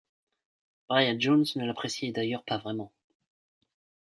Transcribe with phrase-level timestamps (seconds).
[0.89, 2.91] Brian Jones ne l'appréciait d'ailleurs pas vraiment.